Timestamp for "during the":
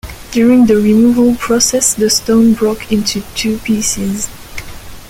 0.31-0.77